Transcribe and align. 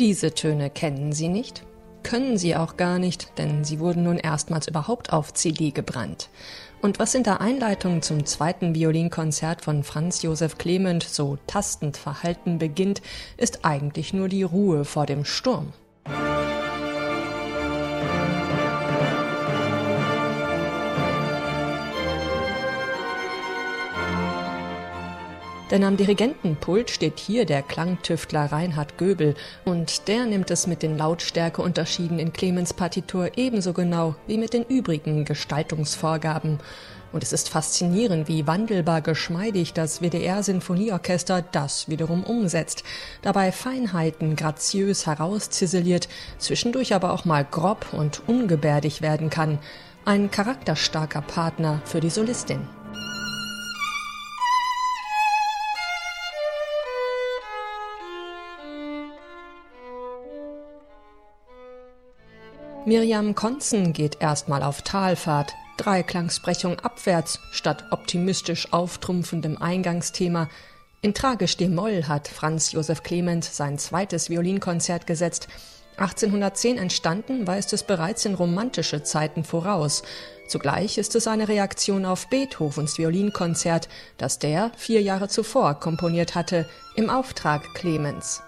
Diese 0.00 0.34
Töne 0.34 0.70
kennen 0.70 1.12
Sie 1.12 1.28
nicht? 1.28 1.64
Können 2.02 2.36
Sie 2.36 2.56
auch 2.56 2.76
gar 2.76 2.98
nicht, 2.98 3.38
denn 3.38 3.62
sie 3.62 3.78
wurden 3.78 4.02
nun 4.02 4.18
erstmals 4.18 4.66
überhaupt 4.66 5.12
auf 5.12 5.32
CD 5.32 5.70
gebrannt. 5.70 6.30
Und 6.82 6.98
was 6.98 7.14
in 7.14 7.22
der 7.22 7.40
Einleitung 7.40 8.02
zum 8.02 8.26
zweiten 8.26 8.74
Violinkonzert 8.74 9.62
von 9.62 9.84
Franz 9.84 10.22
Josef 10.22 10.58
Clement 10.58 11.04
so 11.04 11.38
tastend 11.46 11.96
verhalten 11.96 12.58
beginnt, 12.58 13.02
ist 13.36 13.64
eigentlich 13.64 14.12
nur 14.12 14.28
die 14.28 14.42
Ruhe 14.42 14.84
vor 14.84 15.06
dem 15.06 15.24
Sturm. 15.24 15.72
Denn 25.70 25.82
am 25.82 25.96
Dirigentenpult 25.96 26.90
steht 26.90 27.18
hier 27.18 27.46
der 27.46 27.62
Klangtüftler 27.62 28.52
Reinhard 28.52 28.98
Göbel 28.98 29.34
und 29.64 30.08
der 30.08 30.26
nimmt 30.26 30.50
es 30.50 30.66
mit 30.66 30.82
den 30.82 30.98
Lautstärkeunterschieden 30.98 32.18
in 32.18 32.34
Clemens 32.34 32.74
Partitur 32.74 33.30
ebenso 33.36 33.72
genau 33.72 34.14
wie 34.26 34.36
mit 34.36 34.52
den 34.52 34.64
übrigen 34.64 35.24
Gestaltungsvorgaben. 35.24 36.58
Und 37.12 37.22
es 37.22 37.32
ist 37.32 37.48
faszinierend, 37.48 38.28
wie 38.28 38.46
wandelbar 38.46 39.00
geschmeidig 39.00 39.72
das 39.72 40.02
WDR-Sinfonieorchester 40.02 41.42
das 41.42 41.88
wiederum 41.88 42.24
umsetzt. 42.24 42.82
Dabei 43.22 43.50
Feinheiten 43.52 44.36
graziös 44.36 45.06
herausziseliert, 45.06 46.08
zwischendurch 46.38 46.92
aber 46.92 47.12
auch 47.12 47.24
mal 47.24 47.44
grob 47.44 47.86
und 47.92 48.20
ungebärdig 48.26 49.00
werden 49.00 49.30
kann. 49.30 49.60
Ein 50.04 50.30
charakterstarker 50.30 51.22
Partner 51.22 51.80
für 51.84 52.00
die 52.00 52.10
Solistin. 52.10 52.68
Miriam 62.86 63.34
Konzen 63.34 63.94
geht 63.94 64.20
erstmal 64.20 64.62
auf 64.62 64.82
Talfahrt, 64.82 65.54
Dreiklangsbrechung 65.78 66.80
abwärts 66.80 67.40
statt 67.50 67.86
optimistisch 67.90 68.74
auftrumpfendem 68.74 69.56
Eingangsthema. 69.56 70.50
In 71.00 71.14
Tragisch 71.14 71.56
d-Moll 71.56 72.04
hat 72.08 72.28
Franz 72.28 72.72
Josef 72.72 73.02
Clement 73.02 73.42
sein 73.42 73.78
zweites 73.78 74.28
Violinkonzert 74.28 75.06
gesetzt. 75.06 75.48
1810 75.96 76.76
entstanden, 76.76 77.46
weist 77.46 77.72
es 77.72 77.84
bereits 77.84 78.26
in 78.26 78.34
romantische 78.34 79.02
Zeiten 79.02 79.44
voraus. 79.44 80.02
Zugleich 80.46 80.98
ist 80.98 81.14
es 81.14 81.26
eine 81.26 81.48
Reaktion 81.48 82.04
auf 82.04 82.28
Beethovens 82.28 82.98
Violinkonzert, 82.98 83.88
das 84.18 84.38
der 84.38 84.70
vier 84.76 85.00
Jahre 85.00 85.28
zuvor 85.28 85.80
komponiert 85.80 86.34
hatte, 86.34 86.68
im 86.96 87.08
Auftrag 87.08 87.62
Clemens. 87.72 88.42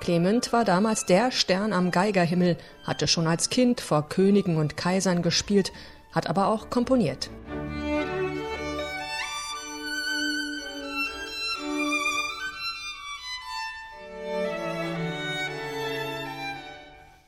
Clement 0.00 0.52
war 0.52 0.64
damals 0.64 1.06
der 1.06 1.32
Stern 1.32 1.72
am 1.72 1.90
Geigerhimmel, 1.90 2.56
hatte 2.84 3.08
schon 3.08 3.26
als 3.26 3.50
Kind 3.50 3.80
vor 3.80 4.08
Königen 4.08 4.56
und 4.56 4.76
Kaisern 4.76 5.22
gespielt, 5.22 5.72
hat 6.12 6.28
aber 6.28 6.48
auch 6.48 6.70
komponiert. 6.70 7.30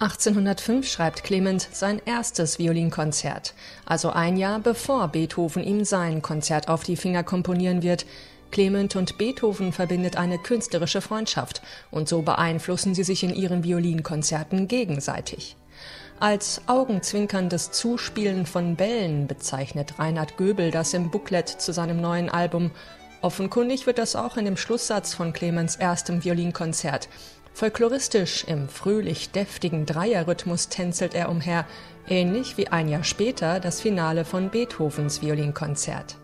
(1805) 0.00 0.86
schreibt 0.86 1.24
Clement 1.24 1.66
sein 1.72 2.02
erstes 2.04 2.58
Violinkonzert, 2.58 3.54
also 3.86 4.10
ein 4.10 4.36
Jahr 4.36 4.58
bevor 4.58 5.08
Beethoven 5.08 5.64
ihm 5.64 5.84
sein 5.84 6.20
Konzert 6.20 6.68
auf 6.68 6.82
die 6.82 6.96
Finger 6.96 7.22
komponieren 7.22 7.82
wird, 7.82 8.04
Clement 8.54 8.94
und 8.94 9.18
Beethoven 9.18 9.72
verbindet 9.72 10.16
eine 10.16 10.38
künstlerische 10.38 11.00
Freundschaft 11.00 11.60
und 11.90 12.08
so 12.08 12.22
beeinflussen 12.22 12.94
sie 12.94 13.02
sich 13.02 13.24
in 13.24 13.34
ihren 13.34 13.64
Violinkonzerten 13.64 14.68
gegenseitig. 14.68 15.56
Als 16.20 16.62
augenzwinkerndes 16.68 17.72
Zuspielen 17.72 18.46
von 18.46 18.76
Bällen 18.76 19.26
bezeichnet 19.26 19.98
Reinhard 19.98 20.36
Göbel 20.36 20.70
das 20.70 20.94
im 20.94 21.10
Booklet 21.10 21.48
zu 21.48 21.72
seinem 21.72 22.00
neuen 22.00 22.30
Album. 22.30 22.70
Offenkundig 23.22 23.86
wird 23.86 23.98
das 23.98 24.14
auch 24.14 24.36
in 24.36 24.44
dem 24.44 24.56
Schlusssatz 24.56 25.14
von 25.14 25.32
Clemens 25.32 25.74
erstem 25.74 26.22
Violinkonzert. 26.22 27.08
Folkloristisch 27.54 28.44
im 28.44 28.68
fröhlich 28.68 29.30
deftigen 29.30 29.84
Dreierrhythmus 29.84 30.68
tänzelt 30.68 31.14
er 31.14 31.28
umher, 31.28 31.66
ähnlich 32.06 32.56
wie 32.56 32.68
ein 32.68 32.88
Jahr 32.88 33.02
später 33.02 33.58
das 33.58 33.80
Finale 33.80 34.24
von 34.24 34.50
Beethovens 34.50 35.22
Violinkonzert. 35.22 36.18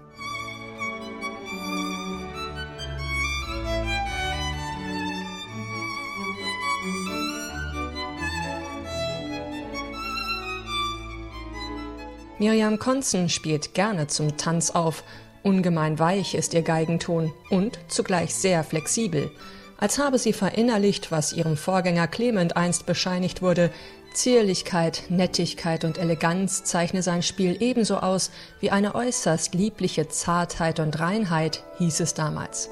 Miriam 12.41 12.79
Konzen 12.79 13.29
spielt 13.29 13.75
gerne 13.75 14.07
zum 14.07 14.39
Tanz 14.39 14.71
auf. 14.71 15.05
Ungemein 15.43 15.99
weich 15.99 16.35
ist 16.35 16.55
ihr 16.55 16.63
Geigenton 16.63 17.35
und 17.51 17.79
zugleich 17.89 18.35
sehr 18.35 18.65
flexibel. 18.65 19.31
Als 19.77 19.99
habe 19.99 20.19
sie 20.19 20.33
verinnerlicht, 20.33 21.13
was 21.13 21.35
ihrem 21.35 21.59
Vorgänger 21.59 22.09
Clement 22.09 22.57
einst 22.57 22.87
bescheinigt 22.87 23.43
wurde. 23.43 23.71
Zierlichkeit, 24.15 25.03
Nettigkeit 25.11 25.85
und 25.85 25.99
Eleganz 25.99 26.65
zeichne 26.65 27.03
sein 27.03 27.23
Spiel 27.23 27.59
ebenso 27.61 27.99
aus 27.99 28.31
wie 28.59 28.71
eine 28.71 28.95
äußerst 28.95 29.55
liebliche 29.55 30.09
Zartheit 30.09 30.81
und 30.81 30.99
Reinheit, 30.99 31.63
hieß 31.77 32.01
es 32.01 32.15
damals. 32.15 32.71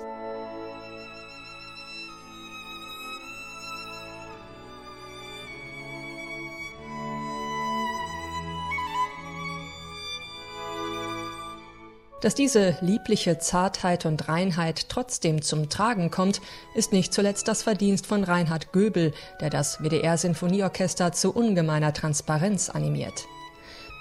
Dass 12.20 12.34
diese 12.34 12.76
liebliche 12.80 13.38
Zartheit 13.38 14.04
und 14.04 14.28
Reinheit 14.28 14.88
trotzdem 14.88 15.40
zum 15.40 15.68
Tragen 15.68 16.10
kommt, 16.10 16.40
ist 16.74 16.92
nicht 16.92 17.14
zuletzt 17.14 17.46
das 17.46 17.62
Verdienst 17.62 18.06
von 18.06 18.24
Reinhard 18.24 18.72
Göbel, 18.72 19.12
der 19.40 19.50
das 19.50 19.78
WDR-Sinfonieorchester 19.80 21.12
zu 21.12 21.32
ungemeiner 21.32 21.92
Transparenz 21.92 22.70
animiert. 22.70 23.28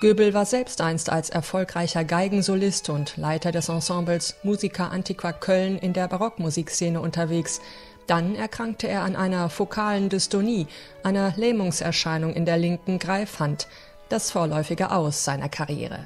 Göbel 0.02 0.34
war 0.34 0.46
selbst 0.46 0.82
einst 0.82 1.12
als 1.12 1.30
erfolgreicher 1.30 2.04
Geigensolist 2.04 2.90
und 2.90 3.18
Leiter 3.18 3.52
des 3.52 3.70
Ensembles 3.70 4.36
Musica 4.44 4.88
Antiqua 4.88 5.32
Köln 5.32 5.78
in 5.78 5.94
der 5.94 6.08
Barockmusikszene 6.08 7.00
unterwegs. 7.00 7.62
Dann 8.08 8.36
erkrankte 8.36 8.88
er 8.88 9.04
an 9.04 9.16
einer 9.16 9.50
fokalen 9.50 10.10
Dystonie, 10.10 10.68
einer 11.04 11.34
Lähmungserscheinung 11.36 12.34
in 12.34 12.46
der 12.46 12.58
linken 12.58 12.98
Greifhand, 12.98 13.68
das 14.10 14.32
vorläufige 14.32 14.92
Aus 14.92 15.24
seiner 15.24 15.50
Karriere. 15.50 16.00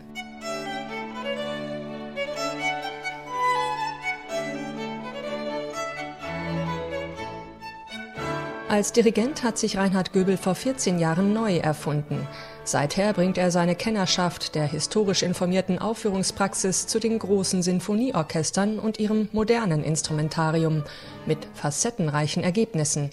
Als 8.71 8.93
Dirigent 8.93 9.43
hat 9.43 9.57
sich 9.57 9.75
Reinhard 9.75 10.13
Göbel 10.13 10.37
vor 10.37 10.55
14 10.55 10.97
Jahren 10.97 11.33
neu 11.33 11.57
erfunden. 11.57 12.25
Seither 12.63 13.11
bringt 13.11 13.37
er 13.37 13.51
seine 13.51 13.75
Kennerschaft 13.75 14.55
der 14.55 14.63
historisch 14.63 15.23
informierten 15.23 15.77
Aufführungspraxis 15.77 16.87
zu 16.87 16.97
den 16.97 17.19
großen 17.19 17.63
Sinfonieorchestern 17.63 18.79
und 18.79 18.97
ihrem 18.97 19.27
modernen 19.33 19.83
Instrumentarium 19.83 20.85
mit 21.25 21.39
facettenreichen 21.53 22.45
Ergebnissen. 22.45 23.09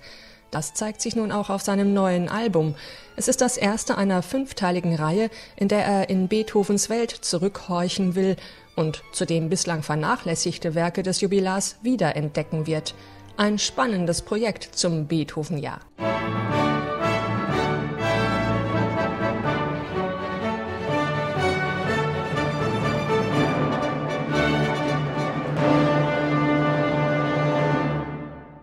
Das 0.52 0.74
zeigt 0.74 1.00
sich 1.02 1.16
nun 1.16 1.32
auch 1.32 1.50
auf 1.50 1.62
seinem 1.62 1.92
neuen 1.92 2.28
Album. 2.28 2.76
Es 3.16 3.26
ist 3.26 3.40
das 3.40 3.56
erste 3.56 3.98
einer 3.98 4.22
fünfteiligen 4.22 4.94
Reihe, 4.94 5.28
in 5.56 5.66
der 5.66 5.84
er 5.84 6.08
in 6.08 6.28
Beethovens 6.28 6.88
Welt 6.88 7.10
zurückhorchen 7.10 8.14
will 8.14 8.36
und 8.76 9.02
zudem 9.10 9.48
bislang 9.48 9.82
vernachlässigte 9.82 10.76
Werke 10.76 11.02
des 11.02 11.20
Jubilars 11.20 11.78
wiederentdecken 11.82 12.68
wird. 12.68 12.94
Ein 13.40 13.56
spannendes 13.60 14.22
Projekt 14.22 14.64
zum 14.64 15.06
Beethoven-Jahr. 15.06 15.78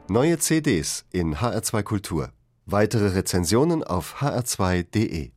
Neue 0.09 0.37
CDs 0.39 1.05
in 1.13 1.35
HR2 1.35 1.83
Kultur. 1.83 2.33
Weitere 2.65 3.15
Rezensionen 3.15 3.81
auf 3.81 4.15
hr2.de 4.19 5.34